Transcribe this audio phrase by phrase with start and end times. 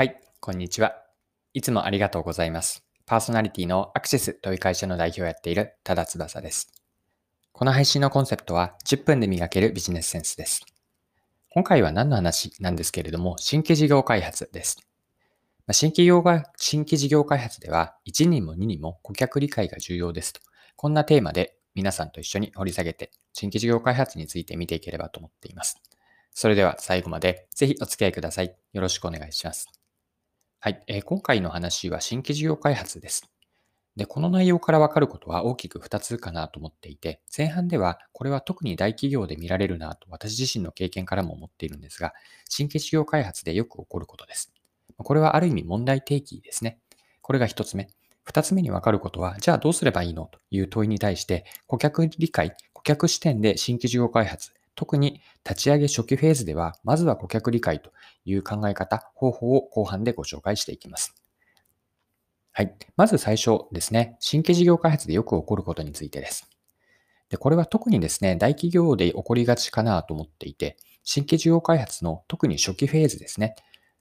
[0.00, 0.94] はい、こんにちは。
[1.52, 2.86] いつもありがとうございます。
[3.04, 6.72] パーソナリティのアクセスという会社の代表をやっている多田翼です。
[7.52, 10.62] この配信のコンセプトは10分で磨けるビジネスセンスです。
[11.50, 14.78] 今回は何の話なんですけれども、新規事業開発です。
[15.66, 20.40] ま新規業が新規事業開発では1にも2にも顧客理解が重要ですと。
[20.76, 25.76] こんなテーマで皆さんと一緒に掘り下げて新規事業開発について見ていければと思っています。
[26.32, 28.56] それでは最後までぜひお付き合いください。
[28.72, 29.79] よろしくお願いします。
[30.62, 33.30] はい、えー今回の話は新規事業開発です。
[33.96, 42.12] で、この内容からわかることは大きく2つかなと思っていて、前半ではこれは特に大企業で見られるなと私自身の経験からも思っているんですが、
[42.46, 44.52] 新規事業開発でよく起こることです。
[44.98, 46.78] これはある意味問題提起ですね。
[47.22, 47.88] これが1つ目。
[48.26, 50.26] 2つ目にわかることは、じゃあどうすればいいの？
[50.26, 57.92] という問いに対して、顧客理解、顧客視点で新規事業開発、特に立ち上げ初期フェーズでは、まずは顧客理解と
[58.24, 61.14] いう考え方、方法を後半でご紹介していきます。
[62.52, 62.74] はい。
[62.96, 64.16] まず最初ですね。
[64.20, 66.50] 新規事業開発でよく起こることについてです。
[67.28, 73.54] で、これは特にですね、大企業で起こりがちかなと思っていて、新規事業開発の特に初期フェーズですね。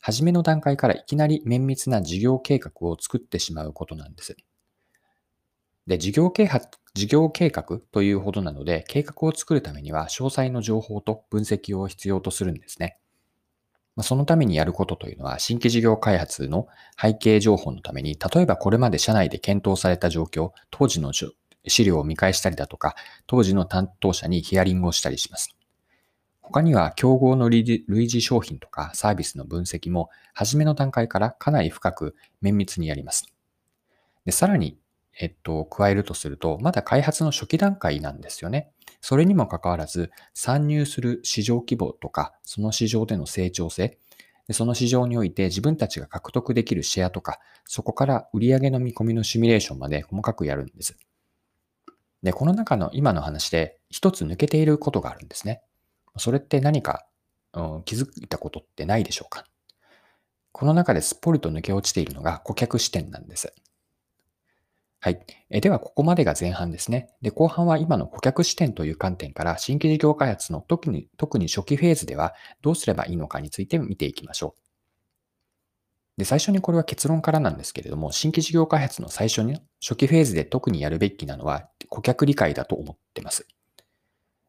[0.00, 4.36] 初めの段階からいきなり綿密な事業計画を作ってしまうことなんです。
[5.88, 6.60] で、事業計画、
[6.96, 12.96] 事業計画というほどなので、計画を作るためには詳細の情報と分析を必要とするんですね。
[13.96, 16.68] まそのためにやることというのは、新規事業開発の
[17.00, 22.94] 背景情報のために、例えばこれまで社内で検討された状況、当時の資料を見返したりだとか、
[23.26, 25.54] 当時の担当者にヒアリングをしたりします。
[26.40, 33.26] 他には、競合の類似類似商品とかサービスの分析も、初めの段階からかなり深く綿密にやります。
[34.24, 34.78] で、さらに、
[35.18, 38.70] えっと、加えるとすると、まだ開発の初期段階なんですよね。
[39.00, 43.98] それにもかかわらず、参入する市場規模とか、その市場での成長性、
[44.52, 50.96] その市場において自分たちが獲得できるシェアとか、そこから売上の見込みのシミュレーションまで細かくやるんです。
[52.22, 55.62] で、この中の今の話で一つ抜けていることがあるんですね。
[56.16, 57.06] それって何か、
[57.52, 59.46] うん気づいたことってないでしょうか
[60.52, 63.54] この中ですっぽりと抜け落ちているのが顧客視点なんです。
[65.06, 65.20] はい。
[65.50, 67.10] えでは、ここまでが前半ですね。
[67.22, 76.18] で、後半は今の顧客視点という観点から、新規事業開発の特に、特に初期フェーズではどうすればいいのかについて見ていきましょう。
[76.18, 83.46] で、最初にこれは結論からなんですけれども、新規事業開発の最初に、初期フェーズで特にやるべきなのは、顧客理解だと思ってます。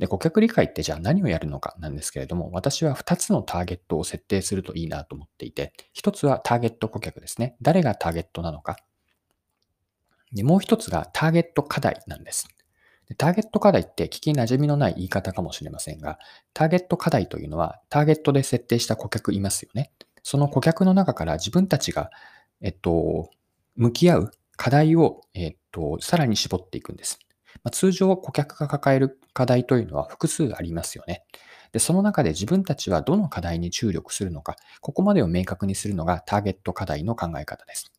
[0.00, 7.54] で、顧客理解ってじゃあ何をやるのかなんですけれども、私は2つのターゲットを設定するといいなと思っていて、1つはターゲット顧客ですね。
[7.62, 8.78] 誰がターゲットなのか。
[10.32, 12.48] で、もう一つがターゲット課題なんです。
[13.18, 16.18] ターゲット課題って聞き馴染みのない言い方かもしれませんが、
[16.54, 19.90] ターゲット課題というのはターゲットで設定した顧客いますよね。
[20.22, 22.10] その顧客の中から自分たちが、
[22.60, 23.30] えっと、
[23.76, 27.18] 向き合う課題を、えっと、さらに絞っていくんです。
[27.64, 31.24] まあ、通常顧客が抱える課題というのは複数ありますよね。
[31.72, 37.92] で、その中で自分たちはどの課題に注力するのか、ここまでを明確にするのがターゲット課題の考え方です。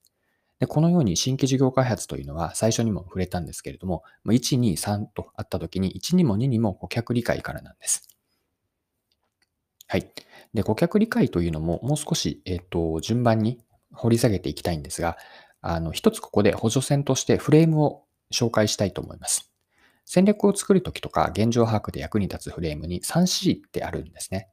[0.61, 8.07] で、このように新規事業開発というのは最初にも触れたんですけれども、1、2、3とあったときに1にも2にも顧客理解からなんです。
[9.87, 10.07] はい。
[10.53, 13.59] で、顧客理解というのももう少し、えっ、と、順番に
[13.91, 15.17] 掘り下げていきたいんですが、
[15.61, 19.51] あの、一つここで補助線としてフレームを紹介したいと思います。
[20.05, 24.49] 戦略を作るときとか現状把握で役に立つフレームに 3C ってあるんですね。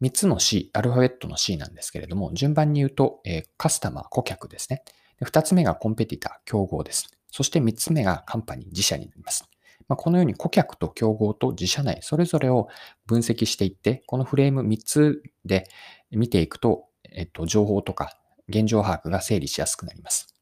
[0.00, 4.82] 3つの C、アルファベットの C なんですけれども、順番に言うと、えーカスタマー、顧客ですね。
[5.18, 7.08] で2つ目がコンペティター、競合です。
[7.30, 9.48] そして3つ目がカンパニー、自社になります。
[9.88, 12.68] まあ、このように顧客と競合と自社内、それぞれを
[13.06, 15.68] 分析していって、このフレーム3つで
[16.10, 18.16] 見ていくと、えっと、情報とか
[18.48, 20.34] 現状把握が整理しやすくなります。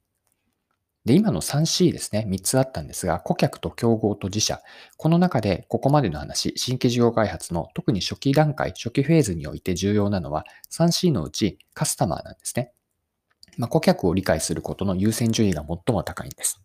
[1.05, 2.27] で、今の 3C ですね。
[2.29, 4.61] 3つあったんですが、顧客と競合と自社。
[4.97, 12.73] この中で、ここまでの話、新規事業開発の特に初期段階、初期フェーズにおいて重要なのは、3C のうちカスタマーなんですね。
[13.59, 16.63] まあ、顧客を理解することの優先順位が最も高いんです。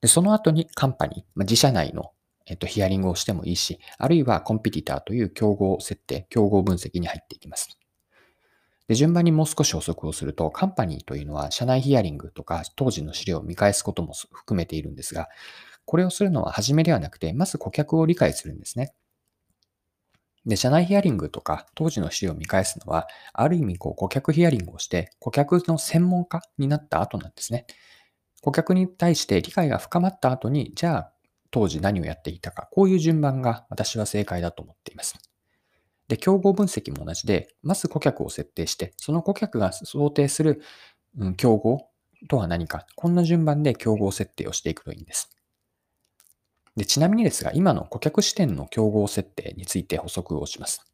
[0.00, 2.12] で、その後にカンパニー、まあ、自社内の、
[2.46, 7.78] えっと、ヒアリングをしてもいいし、あるいはコンペティターという競合設定、競合分析に入っていきます。
[8.88, 15.28] で、順番にもう少し補足をすると、カンパニーというのは社内ヒアリングとか当時の資料を見返すことも含めているんですが、
[15.84, 18.94] これをするのは初めではなくて、まず顧客を理解するんですね。
[20.48, 27.66] で、社内ヒアリングとか当時の資料を見返すのは、ある意味こう顧客ヒアリングをして、顧客の専門家になった後なんですね。
[28.40, 31.12] 顧客に対して理解が深まった後に、じゃあ
[31.50, 35.16] 当時何をやっていたか、こういう順番が私は正解だと思っています。
[36.08, 40.62] で、競合分析も同じで、まず顧客を設定して、その顧客が想定する、
[41.18, 41.90] うん、競合
[42.30, 45.37] とは何か、こんな順番で競合設定をしていくといいんです。
[46.78, 50.84] でちなみにですが、今の顧客視点の競合設定について補足をします。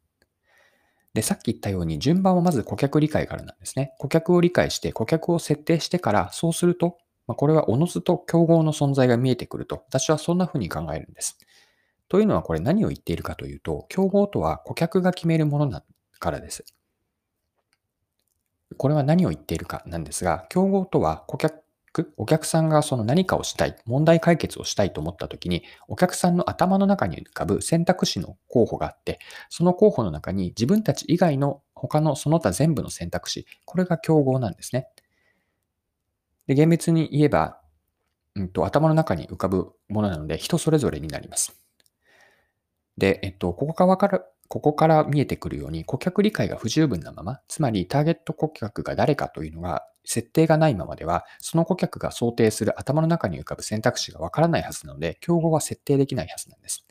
[1.13, 3.93] で、さっき言ったように順番はまず顧客理解からなんですね。
[3.99, 6.97] 顧客を理解して顧客を設定してから、そうすると、
[7.27, 11.37] まあ、これはおのずと競合の存在が見えてくると、私はそんな風に考えるんです。
[12.09, 15.83] というのはこれ何を言っているかというと、競合とは顧客が決めるものだ
[16.19, 16.65] からです。
[18.77, 21.64] これは何を言っているかなんですが、競合とは顧客
[22.17, 29.19] お客さんがその何かをしたい、問題解決をしたいと思った時に、お客さんの頭の中に浮かぶ選択肢の候補があって、
[29.49, 34.87] その候補の中に自分たち以外の他のその他全部の選択肢、これが競合なんですね。
[36.47, 37.59] で、厳密に言えば、
[38.35, 41.59] うんと、頭の中に浮かぶものなので、人それぞれになります。
[42.97, 56.85] で、えっと、ここがわから、ここから見えてくるように、顧客理解が不十分なまま、つまりターゲット顧客が誰かというのが設定がないままでは、その顧客が想定する頭の中に浮かぶ選択肢がわからないはずなので、競合は設定できないはずなんです。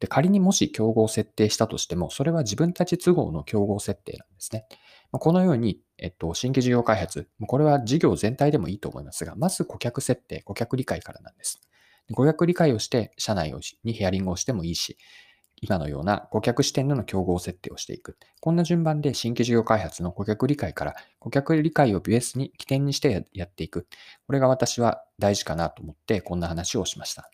[0.00, 4.66] で仮にもし競合を設定したとしても、それは自分たち都合の競合設定なんですね。
[5.10, 11.60] このように、えっと、新規事業開発、これは事業全体でもいいと思いますが、まず顧客設定、顧客理解からなんです。
[12.14, 13.52] 顧客理解をして、社内
[13.84, 14.98] にヒアリングをしてもいいし、
[15.60, 18.16] 今のような顧客視点での競合設定をしていく。
[18.40, 23.86] こんな順番で新規事業開発の顧客理解から顧客理解をベースに起点にしてやっていく。
[24.26, 27.30] これが私は大事かなと思ってこんな話をしました。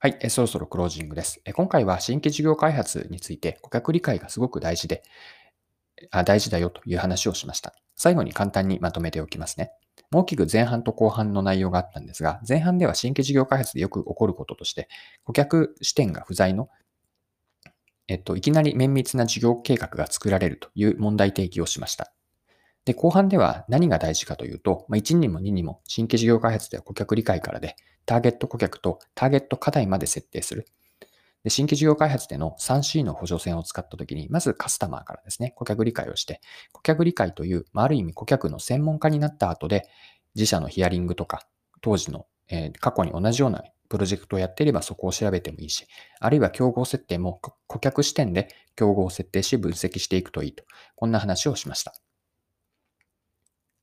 [0.00, 1.42] はい、そろそろクロージングです。
[1.54, 5.02] 今回は新規事業開発について顧客理解がすごく大事で、
[6.12, 7.74] あ大事だよという話をしました。
[7.96, 9.72] 最後に簡単にまとめておきますね。
[10.10, 14.88] 大きく前半と後半の内容があったんですが、前半では新規事業開発でよく起こることとして、
[15.24, 16.68] 顧客視点が不在の、
[18.08, 22.12] えっと、いきなり綿密な事業計画が作られるという問題提起をしました。
[22.86, 27.76] で、後半では何が大事かというと、まあ、1にも2にも新規事業開発では顧客理解からで、
[28.06, 30.66] ターゲット顧客とターゲット課題まで設定する。
[31.44, 36.40] で新規事業開発での 3C の補助線を使ったときに、まずカスタマーからですね、顧客理解をして、
[36.72, 39.88] 顧客理解という、まあ、ある意味顧客の専門家になった後で、
[40.34, 41.46] 自社のヒアリングとか、
[41.80, 45.86] 当時の、えー、過去に同じようなプロジェクトをやっていればそこを調べてもいいし、
[46.20, 50.64] あるいは競合設定も顧客視点で競合を設定し分析していくといいと。
[50.94, 51.94] こんな話をしました。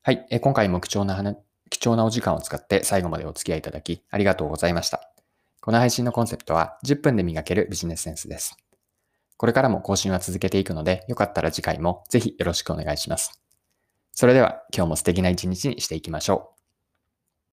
[0.02, 0.26] はい。
[0.30, 1.36] え今回も貴重な
[1.68, 5.15] 貴重なお時間を使って最後までお付き合いいただきありがとうございました。
[5.66, 8.56] この配信のコンセプトは10分で磨けるビジネスセンスです。
[9.36, 13.42] これからも更新は続けていくので、よかったら次回もぜひよろしくお願いします。
[14.12, 16.55] それでは今日も素敵な一日にしていきましょう。